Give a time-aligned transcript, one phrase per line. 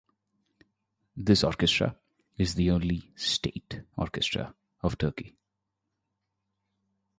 [1.15, 1.95] This orchestra
[2.35, 5.35] is the only "state" orchestra of Turkey.